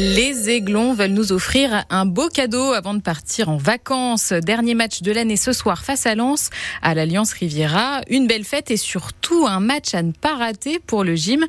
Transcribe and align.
Les 0.00 0.48
Aiglons 0.48 0.94
veulent 0.94 1.10
nous 1.10 1.32
offrir 1.32 1.84
un 1.90 2.06
beau 2.06 2.28
cadeau 2.28 2.72
avant 2.72 2.94
de 2.94 3.00
partir 3.00 3.48
en 3.48 3.56
vacances. 3.56 4.32
Dernier 4.32 4.74
match 4.74 5.02
de 5.02 5.10
l'année 5.10 5.36
ce 5.36 5.52
soir 5.52 5.82
face 5.82 6.06
à 6.06 6.14
Lens, 6.14 6.50
à 6.82 6.94
l'Alliance 6.94 7.32
Riviera. 7.32 8.02
Une 8.08 8.28
belle 8.28 8.44
fête 8.44 8.70
et 8.70 8.76
surtout 8.76 9.48
un 9.48 9.58
match 9.58 9.94
à 9.94 10.02
ne 10.04 10.12
pas 10.12 10.36
rater 10.36 10.78
pour 10.78 11.02
le 11.02 11.16
gym. 11.16 11.44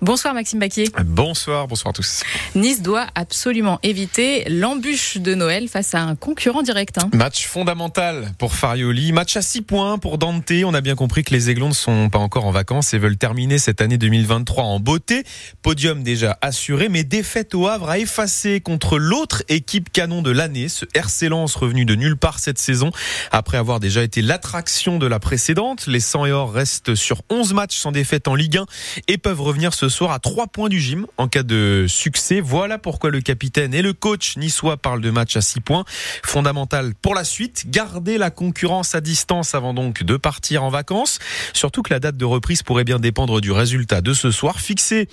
Bonsoir 0.00 0.34
Maxime 0.34 0.58
Baquier. 0.58 0.88
Bonsoir, 1.04 1.68
bonsoir 1.68 1.90
à 1.90 1.92
tous. 1.92 2.24
Nice 2.56 2.82
doit 2.82 3.06
absolument 3.14 3.78
éviter 3.84 4.46
l'embûche 4.48 5.18
de 5.18 5.36
Noël 5.36 5.68
face 5.68 5.94
à 5.94 6.00
un 6.00 6.16
concurrent 6.16 6.62
direct. 6.62 6.98
Hein. 6.98 7.08
Match 7.12 7.46
fondamental 7.46 8.32
pour 8.36 8.56
Farioli. 8.56 9.12
Match 9.12 9.36
à 9.36 9.42
6 9.42 9.62
points 9.62 9.98
pour 9.98 10.18
Dante. 10.18 10.50
On 10.64 10.74
a 10.74 10.80
bien 10.80 10.96
compris 10.96 11.22
que 11.22 11.32
les 11.32 11.50
Aiglons 11.50 11.68
ne 11.68 11.72
sont 11.72 12.08
pas 12.10 12.18
encore 12.18 12.46
en 12.46 12.50
vacances 12.50 12.94
et 12.94 12.98
veulent 12.98 13.16
terminer 13.16 13.58
cette 13.58 13.80
année 13.80 13.96
2023 13.96 14.64
en 14.64 14.80
beauté. 14.80 15.22
Podium 15.62 16.02
déjà 16.02 16.36
assuré, 16.40 16.88
mais 16.88 17.04
défaite 17.04 17.54
au 17.54 17.68
Havre 17.68 17.91
a 17.92 17.98
effacé 17.98 18.62
contre 18.62 18.98
l'autre 18.98 19.42
équipe 19.50 19.92
canon 19.92 20.22
de 20.22 20.30
l'année, 20.30 20.70
ce 20.70 20.86
RC 20.94 21.28
Lens 21.28 21.54
revenu 21.54 21.84
de 21.84 21.94
nulle 21.94 22.16
part 22.16 22.38
cette 22.38 22.56
saison 22.58 22.90
après 23.30 23.58
avoir 23.58 23.80
déjà 23.80 24.02
été 24.02 24.22
l'attraction 24.22 24.98
de 24.98 25.06
la 25.06 25.18
précédente. 25.18 25.86
Les 25.86 26.00
100 26.00 26.24
et 26.24 26.32
or 26.32 26.54
restent 26.54 26.94
sur 26.94 27.20
11 27.28 27.52
matchs 27.52 27.76
sans 27.76 27.92
défaite 27.92 28.28
en 28.28 28.34
Ligue 28.34 28.56
1 28.56 28.66
et 29.08 29.18
peuvent 29.18 29.42
revenir 29.42 29.74
ce 29.74 29.90
soir 29.90 30.12
à 30.12 30.20
3 30.20 30.46
points 30.46 30.70
du 30.70 30.80
gym 30.80 31.06
en 31.18 31.28
cas 31.28 31.42
de 31.42 31.84
succès. 31.86 32.40
Voilà 32.40 32.78
pourquoi 32.78 33.10
le 33.10 33.20
capitaine 33.20 33.74
et 33.74 33.82
le 33.82 33.92
coach 33.92 34.38
niçois 34.38 34.78
parlent 34.78 35.02
de 35.02 35.10
match 35.10 35.36
à 35.36 35.42
6 35.42 35.60
points. 35.60 35.84
Fondamental 36.24 36.94
pour 36.94 37.14
la 37.14 37.24
suite, 37.24 37.64
garder 37.68 38.16
la 38.16 38.30
concurrence 38.30 38.94
à 38.94 39.02
distance 39.02 39.54
avant 39.54 39.74
donc 39.74 40.02
de 40.02 40.16
partir 40.16 40.64
en 40.64 40.70
vacances. 40.70 41.18
Surtout 41.52 41.82
que 41.82 41.92
la 41.92 42.00
date 42.00 42.16
de 42.16 42.24
reprise 42.24 42.62
pourrait 42.62 42.84
bien 42.84 42.98
dépendre 42.98 43.42
du 43.42 43.52
résultat 43.52 44.00
de 44.00 44.14
ce 44.14 44.30
soir 44.30 44.60
fixé 44.60 45.08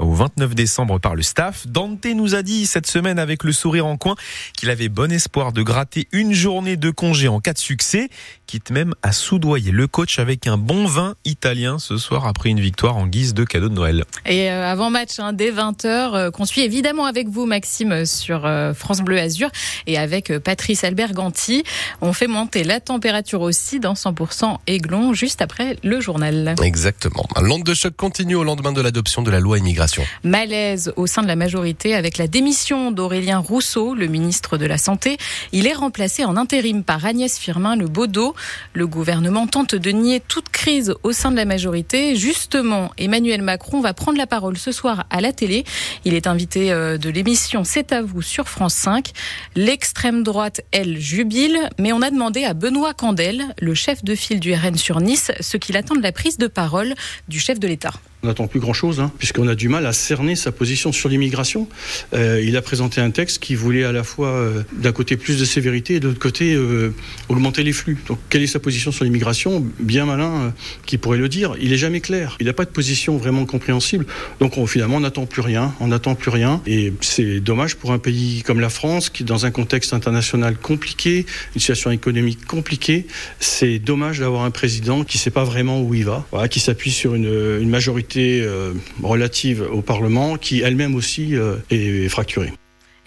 au 0.00 0.12
29 0.12 0.54
décembre 0.54 0.98
par 0.98 1.14
le 1.14 1.22
staff. 1.22 1.66
Dante 1.66 2.04
nous 2.06 2.34
a 2.34 2.42
dit 2.42 2.66
cette 2.66 2.86
semaine 2.86 3.18
avec 3.18 3.44
le 3.44 3.52
sourire 3.52 3.86
en 3.86 3.96
coin 3.96 4.14
qu'il 4.56 4.70
avait 4.70 4.88
bon 4.88 5.10
espoir 5.10 5.52
de 5.52 5.62
gratter 5.62 6.08
une 6.12 6.32
journée 6.32 6.76
de 6.76 6.90
congé 6.90 7.28
en 7.28 7.40
cas 7.40 7.52
de 7.52 7.58
succès, 7.58 8.08
quitte 8.46 8.70
même 8.70 8.94
à 9.02 9.12
soudoyer 9.12 9.72
le 9.72 9.86
coach 9.86 10.18
avec 10.18 10.46
un 10.46 10.56
bon 10.56 10.86
vin 10.86 11.14
italien 11.24 11.78
ce 11.78 11.96
soir 11.96 12.26
après 12.26 12.50
une 12.50 12.60
victoire 12.60 12.96
en 12.96 13.06
guise 13.06 13.34
de 13.34 13.44
cadeau 13.44 13.68
de 13.68 13.74
Noël. 13.74 14.04
Et 14.26 14.50
euh, 14.50 14.70
avant 14.70 14.90
match, 14.90 15.18
hein, 15.18 15.32
dès 15.32 15.50
20h, 15.50 15.86
euh, 15.86 16.30
qu'on 16.30 16.44
suit 16.44 16.62
évidemment 16.62 17.06
avec 17.06 17.28
vous 17.28 17.46
Maxime 17.46 18.04
sur 18.04 18.46
euh, 18.46 18.74
France 18.74 19.00
Bleu 19.00 19.18
Azur 19.18 19.50
et 19.86 19.98
avec 19.98 20.36
Patrice 20.38 20.84
Alberganti, 20.84 21.64
on 22.00 22.12
fait 22.12 22.26
monter 22.26 22.64
la 22.64 22.80
température 22.80 23.40
aussi 23.40 23.80
dans 23.80 23.94
100% 23.94 24.58
Aiglon 24.66 25.12
juste 25.14 25.42
après 25.42 25.76
le 25.82 26.00
journal. 26.00 26.54
Exactement. 26.62 27.26
L'onde 27.40 27.64
de 27.64 27.74
choc 27.74 27.94
continue 27.96 28.34
au 28.34 28.44
lendemain 28.44 28.72
de 28.72 28.80
l'adoption 28.80 29.22
de 29.22 29.30
la 29.30 29.40
loi 29.40 29.58
immigration 29.58 29.85
Malaise 30.24 30.92
au 30.96 31.06
sein 31.06 31.22
de 31.22 31.28
la 31.28 31.36
majorité 31.36 31.94
avec 31.94 32.18
la 32.18 32.26
démission 32.26 32.90
d'Aurélien 32.90 33.38
Rousseau, 33.38 33.94
le 33.94 34.06
ministre 34.06 34.58
de 34.58 34.66
la 34.66 34.78
Santé. 34.78 35.16
Il 35.52 35.66
est 35.66 35.72
remplacé 35.72 36.24
en 36.24 36.36
intérim 36.36 36.82
par 36.84 37.04
Agnès 37.04 37.38
Firmin 37.38 37.76
Le 37.76 37.88
Baudot. 37.88 38.34
Le 38.72 38.86
gouvernement 38.86 39.46
tente 39.46 39.74
de 39.74 39.90
nier 39.90 40.20
toute 40.26 40.48
crise 40.48 40.94
au 41.02 41.12
sein 41.12 41.30
de 41.30 41.36
la 41.36 41.44
majorité. 41.44 42.16
Justement, 42.16 42.90
Emmanuel 42.98 43.42
Macron 43.42 43.80
va 43.80 43.94
prendre 43.94 44.18
la 44.18 44.26
parole 44.26 44.58
ce 44.58 44.72
soir 44.72 45.04
à 45.10 45.20
la 45.20 45.32
télé. 45.32 45.64
Il 46.04 46.14
est 46.14 46.26
invité 46.26 46.72
euh, 46.72 46.98
de 46.98 47.10
l'émission 47.10 47.64
C'est 47.64 47.92
à 47.92 48.02
vous 48.02 48.22
sur 48.22 48.48
France 48.48 48.74
5. 48.74 49.10
L'extrême 49.54 50.22
droite, 50.22 50.62
elle, 50.72 50.98
jubile, 50.98 51.58
mais 51.78 51.92
on 51.92 52.02
a 52.02 52.10
demandé 52.10 52.44
à 52.44 52.54
Benoît 52.54 52.94
Candel, 52.94 53.44
le 53.60 53.74
chef 53.74 54.04
de 54.04 54.14
file 54.14 54.40
du 54.40 54.54
RN 54.54 54.76
sur 54.76 55.00
Nice, 55.00 55.32
ce 55.40 55.56
qu'il 55.56 55.76
attend 55.76 55.94
de 55.94 56.02
la 56.02 56.12
prise 56.12 56.38
de 56.38 56.46
parole 56.46 56.94
du 57.28 57.38
chef 57.38 57.58
de 57.58 57.68
l'État. 57.68 57.92
N'attend 58.26 58.48
plus 58.48 58.58
grand-chose, 58.58 58.98
hein, 58.98 59.12
puisqu'on 59.18 59.46
a 59.46 59.54
du 59.54 59.68
mal 59.68 59.86
à 59.86 59.92
cerner 59.92 60.34
sa 60.34 60.50
position 60.50 60.90
sur 60.90 61.08
l'immigration. 61.08 61.68
Euh, 62.12 62.42
il 62.44 62.56
a 62.56 62.62
présenté 62.62 63.00
un 63.00 63.12
texte 63.12 63.38
qui 63.38 63.54
voulait 63.54 63.84
à 63.84 63.92
la 63.92 64.02
fois, 64.02 64.30
euh, 64.30 64.62
d'un 64.72 64.90
côté, 64.90 65.16
plus 65.16 65.38
de 65.38 65.44
sévérité 65.44 65.94
et 65.94 66.00
de 66.00 66.08
l'autre 66.08 66.18
côté, 66.18 66.54
euh, 66.54 66.92
augmenter 67.28 67.62
les 67.62 67.72
flux. 67.72 67.98
Donc, 68.08 68.18
quelle 68.28 68.42
est 68.42 68.48
sa 68.48 68.58
position 68.58 68.90
sur 68.90 69.04
l'immigration? 69.04 69.64
Bien 69.78 70.06
malin 70.06 70.52
qui 70.86 70.98
pourrait 70.98 71.18
le 71.18 71.28
dire. 71.28 71.54
Il 71.60 71.70
n'est 71.70 71.76
jamais 71.76 72.00
clair. 72.00 72.36
Il 72.40 72.46
n'a 72.46 72.52
pas 72.52 72.64
de 72.64 72.70
position 72.70 73.16
vraiment 73.16 73.46
compréhensible. 73.46 74.06
Donc, 74.40 74.58
on, 74.58 74.66
finalement, 74.66 74.96
on 74.96 75.00
n'attend 75.00 75.26
plus 75.26 75.42
rien. 75.42 75.72
On 75.78 75.86
n'attend 75.86 76.16
plus 76.16 76.30
rien. 76.30 76.60
Et 76.66 76.92
c'est 77.02 77.38
dommage 77.38 77.76
pour 77.76 77.92
un 77.92 78.00
pays 78.00 78.42
comme 78.44 78.58
la 78.58 78.70
France, 78.70 79.08
qui, 79.08 79.22
dans 79.22 79.46
un 79.46 79.52
contexte 79.52 79.92
international 79.92 80.56
compliqué, 80.56 81.26
une 81.54 81.60
situation 81.60 81.92
économique 81.92 82.44
compliquée, 82.44 83.06
c'est 83.38 83.78
dommage 83.78 84.18
d'avoir 84.18 84.42
un 84.42 84.50
président 84.50 85.04
qui 85.04 85.18
ne 85.18 85.20
sait 85.20 85.30
pas 85.30 85.44
vraiment 85.44 85.80
où 85.80 85.94
il 85.94 86.04
va, 86.04 86.26
qui 86.50 86.58
s'appuie 86.58 86.90
sur 86.90 87.14
une 87.14 87.68
majorité 87.68 88.15
euh, 88.18 88.72
relative 89.02 89.66
au 89.70 89.82
Parlement 89.82 90.36
qui 90.36 90.60
elle-même 90.60 90.94
aussi 90.94 91.36
euh, 91.36 91.56
est 91.70 92.08
fracturée. 92.08 92.52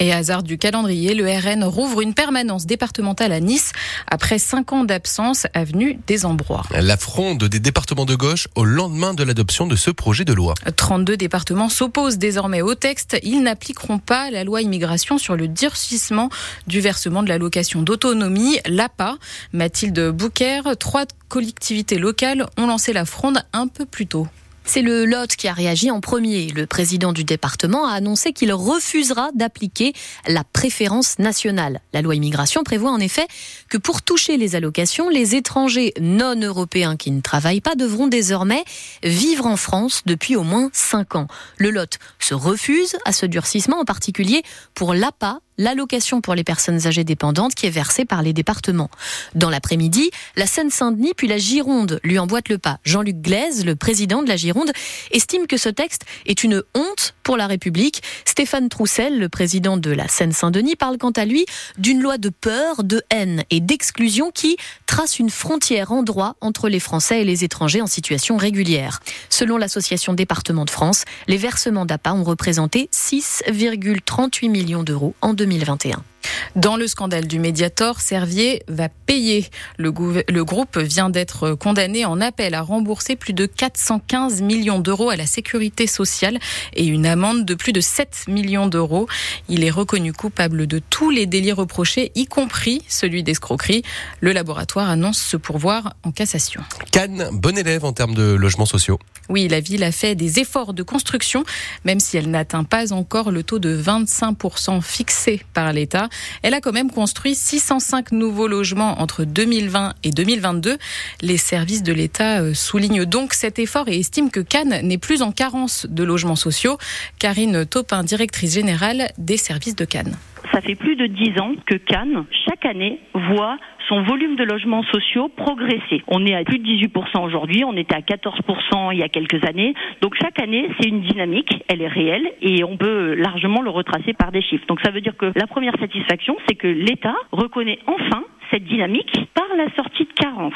Et 0.02 0.14
hasard 0.14 0.44
du 0.44 0.58
calendrier, 0.58 1.14
le 1.14 1.26
RN 1.30 1.66
rouvre 1.66 2.00
une 2.00 2.14
permanence 2.14 2.66
départementale 2.66 3.34
à 3.34 3.42
Nice 3.42 3.74
après 4.08 4.40
cinq 4.40 4.72
ans 4.72 4.86
d'absence 4.86 5.46
avenue 5.54 6.00
des 6.08 6.26
Ambrois. 6.26 6.64
La 6.72 6.96
fronde 6.96 7.44
des 7.44 7.60
départements 7.60 8.06
de 8.06 8.16
gauche 8.16 8.48
au 8.56 8.64
lendemain 8.64 9.14
de 9.14 9.24
l'adoption 9.24 9.68
de 9.68 9.76
ce 9.76 9.92
projet 9.92 10.24
de 10.24 10.32
loi. 10.32 10.54
32 10.74 11.18
départements 11.18 11.68
s'opposent 11.68 12.18
désormais 12.18 12.62
au 12.62 12.76
texte. 12.76 13.20
Ils 13.24 13.44
n'appliqueront 13.44 14.00
pas 14.00 14.32
la 14.32 14.46
loi 14.46 14.62
immigration 14.62 15.18
sur 15.18 15.36
le 15.36 15.50
durcissement 15.50 16.30
du 16.66 16.80
versement 16.80 17.22
de 17.22 17.28
l'allocation 17.28 17.82
d'autonomie, 17.82 18.58
l'APA. 18.68 19.18
Mathilde 19.52 20.12
Bouquer, 20.12 20.62
trois 20.80 21.04
collectivités 21.28 21.98
locales 21.98 22.46
ont 22.58 22.68
lancé 22.68 22.94
la 22.94 23.04
fronde 23.04 23.44
un 23.52 23.68
peu 23.68 23.86
plus 23.86 24.08
tôt. 24.08 24.28
C'est 24.72 24.84
le 24.84 25.06
Lot 25.06 25.36
qui 25.36 25.48
a 25.48 25.54
réagi 25.54 25.90
en 25.90 26.00
premier. 26.00 26.50
Le 26.50 26.68
président 26.68 27.12
du 27.12 27.24
département 27.24 27.88
a 27.88 27.94
annoncé 27.94 28.34
qu'il 28.34 28.54
refusera 28.54 29.32
d'appliquer 29.34 29.94
la 30.28 30.44
préférence 30.44 31.18
nationale. 31.18 31.82
La 31.92 32.04
loi 32.04 32.14
immigration 32.14 32.62
prévoit 32.62 32.92
en 32.92 33.00
effet 33.00 33.26
que 33.68 33.80
pour 33.80 34.04
toucher 34.04 34.38
les 34.38 34.56
allocations, 34.56 35.10
les 35.10 35.34
étrangers 35.34 35.92
non 36.00 36.40
européens 36.40 36.98
qui 36.98 37.10
ne 37.10 37.20
travaillent 37.20 37.62
pas 37.62 37.74
devront 37.74 38.06
désormais 38.06 38.64
vivre 39.02 39.48
en 39.48 39.58
France 39.58 40.04
depuis 40.06 40.36
au 40.36 40.44
moins 40.44 40.70
5 40.72 41.16
ans. 41.16 41.28
Le 41.58 41.72
Lot 41.72 41.98
se 42.20 42.36
refuse 42.36 42.96
à 43.06 43.12
ce 43.12 43.26
durcissement, 43.26 43.80
en 43.80 43.86
particulier 43.86 44.44
pour 44.76 44.94
l'APA, 44.94 45.40
l'allocation 45.60 46.22
pour 46.22 46.34
les 46.34 46.44
personnes 46.44 46.88
âgées 46.88 47.04
dépendantes 47.04 47.54
qui 47.54 47.68
est 47.68 47.70
versée 47.70 48.06
par 48.06 48.24
les 48.24 48.34
départements. 48.34 48.90
Dans 49.36 49.52
l'après-midi, 49.52 50.10
la 50.36 50.48
Seine-Saint-Denis 50.48 51.14
puis 51.16 51.28
la 51.28 51.38
Gironde 51.38 52.00
lui 52.04 52.18
emboîtent 52.18 52.50
le 52.50 52.58
pas. 52.58 52.80
Jean-Luc 52.84 53.18
Glaise, 53.18 53.66
le 53.66 53.76
président 53.76 54.24
de 54.24 54.30
la 54.30 54.38
Gironde, 54.38 54.72
estime 55.12 55.46
que 55.46 55.58
ce 55.58 55.70
texte 55.70 56.06
est 56.26 56.44
une 56.44 56.64
honte 56.74 57.14
pour 57.30 57.38
la 57.38 57.46
République. 57.46 58.02
Stéphane 58.26 58.70
Troussel, 58.70 59.20
le 59.20 59.30
président 59.30 59.78
de 59.78 59.92
la 59.92 60.08
Seine-Saint-Denis, 60.08 60.76
parle 60.76 60.98
quant 60.98 61.12
à 61.12 61.26
lui 61.26 61.46
d'une 61.78 62.02
loi 62.02 62.18
de 62.18 62.30
peur, 62.30 62.84
de 62.84 63.04
haine 63.12 63.44
et 63.52 63.60
d'exclusion 63.60 64.32
qui 64.32 64.58
trace 64.88 65.20
une 65.20 65.30
frontière 65.30 65.92
en 65.92 66.02
droit 66.02 66.38
entre 66.42 66.70
les 66.70 66.80
Français 66.80 67.22
et 67.22 67.26
les 67.26 67.44
étrangers 67.44 67.84
en 67.84 67.88
situation 67.88 68.36
régulière. 68.36 69.00
Selon 69.30 69.58
l'association 69.58 70.14
Département 70.14 70.66
de 70.66 70.72
France, 70.72 71.06
les 71.28 71.38
versements 71.38 71.86
d'APA 71.86 72.14
ont 72.14 72.24
représenté 72.24 72.90
6,38 72.92 74.50
millions 74.50 74.82
d'euros 74.82 75.14
en 75.22 75.36
2020. 75.36 75.60
2021. 75.60 76.09
Dans 76.56 76.78
le 76.78 76.88
scandale 76.88 77.28
du 77.28 77.40
Mediator, 77.40 78.02
Servier 78.02 78.64
va 78.68 78.90
payer. 78.90 79.48
Le, 79.78 79.94
le 80.28 80.46
groupe 80.46 80.78
vient 80.78 81.10
d'être 81.10 81.54
condamné 81.54 82.06
en 82.06 82.22
appel 82.22 82.54
à 82.54 82.62
rembourser 82.62 83.16
plus 83.16 83.34
de 83.34 83.46
415 83.46 84.42
millions 84.42 84.80
d'euros 84.80 85.10
à 85.10 85.16
la 85.16 85.26
sécurité 85.26 85.88
sociale 85.88 86.40
et 86.74 86.86
une 86.86 87.06
amende 87.06 87.46
de 87.46 87.54
plus 87.54 87.74
de 87.74 87.82
7 87.82 88.26
millions 88.28 88.68
d'euros. 88.68 89.08
Il 89.48 89.64
est 89.64 89.70
reconnu 89.70 90.14
coupable 90.14 90.68
de 90.68 90.80
tous 90.80 91.10
les 91.10 91.26
délits 91.26 91.52
reprochés, 91.52 92.12
y 92.16 92.26
compris 92.26 92.82
celui 92.88 93.24
d'escroquerie. 93.24 93.84
Le 94.20 94.32
laboratoire 94.32 94.90
annonce 94.90 95.20
se 95.20 95.38
pourvoir 95.38 95.94
en 96.04 96.12
cassation. 96.12 96.62
Cannes, 96.92 97.30
bon 97.32 97.58
élève 97.58 97.86
en 97.86 97.94
termes 97.94 98.16
de 98.16 98.34
logements 98.34 98.66
sociaux. 98.66 99.00
Oui, 99.30 99.48
la 99.48 99.60
ville 99.60 99.84
a 99.84 99.92
fait 99.92 100.16
des 100.16 100.40
efforts 100.40 100.74
de 100.74 100.82
construction, 100.82 101.44
même 101.86 102.00
si 102.00 102.18
elle 102.18 102.32
n'atteint 102.32 102.64
pas 102.64 102.94
encore 102.94 103.30
le 103.30 103.44
taux 103.44 103.60
de 103.60 103.80
25% 103.80 104.82
fixé 104.82 105.46
par 105.54 105.72
l'État. 105.72 106.09
Elle 106.44 106.54
a 106.54 106.62
quand 106.62 106.72
même 106.72 106.92
construit 106.92 107.36
605 107.36 108.12
nouveaux 108.12 108.48
logements 108.48 109.02
entre 109.02 109.24
2020 109.24 109.94
et 110.04 110.12
2022. 110.12 110.78
Les 111.22 111.38
services 111.38 111.84
de 111.84 111.94
l'État 111.94 112.42
euh, 112.42 112.54
soulignent 112.54 113.06
donc 113.06 113.34
cet 113.34 113.60
effort 113.60 113.88
et 113.88 114.00
estiment 114.00 114.30
que 114.30 114.40
Cannes 114.40 114.80
n'est 114.84 114.98
plus 114.98 115.22
en 115.22 115.32
carence 115.32 115.86
de 115.90 116.04
logements 116.04 116.36
sociaux. 116.36 116.78
Karine 117.20 117.66
Taupin, 117.66 118.04
directrice 118.04 118.54
générale 118.54 119.12
des 119.18 119.38
services 119.38 119.76
de 119.76 119.86
Cannes. 119.86 120.18
Ça 120.52 120.62
fait 120.62 120.76
plus 120.76 120.96
de 120.96 121.06
dix 121.06 121.40
ans 121.40 121.54
que 121.66 121.76
Cannes, 121.76 122.26
chaque 122.48 122.66
année, 122.66 123.00
voit 123.14 123.58
son 123.88 124.04
volume 124.04 124.36
de 124.36 124.44
logements 124.44 124.84
sociaux 124.84 125.30
progresser. 125.30 126.04
On 126.08 126.26
est 126.26 126.36
à 126.36 126.44
plus 126.44 126.60
de 126.60 126.64
18% 126.64 127.24
aujourd'hui, 127.24 127.64
on 127.66 127.76
était 127.76 127.96
à 127.96 128.02
14% 128.02 128.94
il 128.94 129.00
y 129.00 129.04
a 129.04 129.10
quelques 129.10 129.44
années. 129.46 129.74
Donc 130.02 130.16
chaque 130.22 130.40
année, 130.42 130.70
c'est 130.80 130.88
une 130.88 131.02
dynamique, 131.02 131.64
elle 131.68 131.82
est 131.82 131.88
réelle 131.88 132.32
et 132.42 132.64
on 132.64 132.78
peut 132.78 133.16
largement 133.16 133.62
le 133.62 133.72
retracer 133.72 134.14
par 134.14 134.32
des 134.32 134.42
chiffres. 134.42 134.66
Donc 134.68 134.80
ça 134.82 134.92
veut 134.92 135.02
dire 135.02 135.18
que 135.18 135.32
la 135.36 135.48
première 135.48 135.78
satisfaction, 135.80 136.38
c'est 136.48 136.56
que 136.56 136.68
l'État 136.68 137.16
reconnaît 137.32 137.80
enfin 137.88 138.24
cette 138.52 138.64
dynamique 138.64 139.12
par 139.34 139.48
la 139.58 139.70
sortie 139.76 140.06
de 140.06 140.14
carence. 140.14 140.54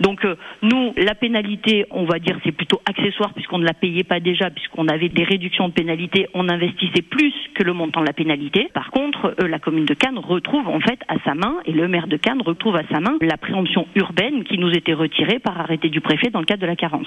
Donc 0.00 0.24
euh, 0.24 0.36
nous, 0.62 0.92
la 0.96 1.14
pénalité, 1.14 1.86
on 1.90 2.04
va 2.04 2.18
dire, 2.18 2.38
c'est 2.44 2.52
plutôt 2.52 2.80
accessoire 2.86 3.32
puisqu'on 3.32 3.58
ne 3.58 3.64
la 3.64 3.74
payait 3.74 4.04
pas 4.04 4.20
déjà, 4.20 4.50
puisqu'on 4.50 4.88
avait 4.88 5.08
des 5.08 5.24
réductions 5.24 5.68
de 5.68 5.72
pénalité, 5.72 6.28
on 6.34 6.48
investissait 6.48 7.02
plus 7.02 7.32
que 7.54 7.62
le 7.62 7.72
montant 7.72 8.00
de 8.00 8.06
la 8.06 8.12
pénalité. 8.12 8.68
Par 8.74 8.90
contre, 8.90 9.34
euh, 9.40 9.48
la 9.48 9.58
commune 9.58 9.84
de 9.84 9.94
Cannes 9.94 10.18
retrouve 10.18 10.68
en 10.68 10.80
fait 10.80 11.00
à 11.08 11.16
sa 11.24 11.34
main, 11.34 11.56
et 11.66 11.72
le 11.72 11.88
maire 11.88 12.06
de 12.06 12.16
Cannes 12.16 12.42
retrouve 12.42 12.76
à 12.76 12.82
sa 12.90 13.00
main, 13.00 13.16
la 13.20 13.36
préemption 13.36 13.86
urbaine 13.94 14.44
qui 14.44 14.58
nous 14.58 14.70
était 14.70 14.94
retirée 14.94 15.38
par 15.38 15.60
arrêté 15.60 15.88
du 15.88 16.00
préfet 16.00 16.30
dans 16.30 16.40
le 16.40 16.46
cadre 16.46 16.62
de 16.62 16.66
la 16.66 16.76
carence. 16.76 17.06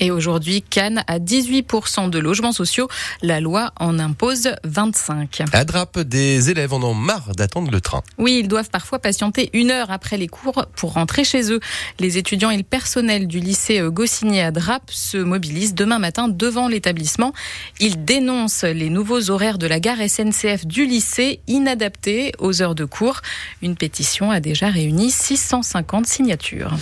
Et 0.00 0.10
aujourd'hui, 0.10 0.62
Cannes 0.62 1.04
a 1.06 1.18
18% 1.18 2.08
de 2.10 2.18
logements 2.18 2.52
sociaux. 2.52 2.88
La 3.22 3.40
loi 3.40 3.72
en 3.78 3.98
impose 3.98 4.50
25. 4.64 5.42
À 5.52 5.64
Drape, 5.64 6.00
des 6.00 6.50
élèves 6.50 6.72
en 6.72 6.82
ont 6.82 6.94
marre 6.94 7.32
d'attendre 7.36 7.70
le 7.70 7.82
train. 7.82 8.02
Oui, 8.16 8.40
ils 8.40 8.48
doivent 8.48 8.70
parfois 8.70 8.98
patienter 8.98 9.50
une 9.52 9.70
heure 9.70 9.90
après 9.90 10.16
les 10.16 10.26
cours 10.26 10.64
pour 10.74 10.94
rentrer 10.94 11.22
chez 11.24 11.52
eux. 11.52 11.60
Les 11.98 12.16
étudiants 12.16 12.50
et 12.50 12.56
le 12.56 12.62
personnel 12.62 13.28
du 13.28 13.40
lycée 13.40 13.80
Goscinny 13.90 14.40
à 14.40 14.50
Drape 14.50 14.90
se 14.90 15.18
mobilisent 15.18 15.74
demain 15.74 15.98
matin 15.98 16.28
devant 16.28 16.66
l'établissement. 16.66 17.34
Ils 17.78 18.04
dénoncent 18.04 18.64
les 18.64 18.88
nouveaux 18.88 19.30
horaires 19.30 19.58
de 19.58 19.66
la 19.66 19.80
gare 19.80 19.98
SNCF 19.98 20.66
du 20.66 20.86
lycée 20.86 21.40
inadaptés 21.46 22.32
aux 22.38 22.62
heures 22.62 22.74
de 22.74 22.86
cours. 22.86 23.20
Une 23.60 23.76
pétition 23.76 24.30
a 24.30 24.40
déjà 24.40 24.68
réuni 24.70 25.10
650 25.10 26.06
signatures. 26.06 26.74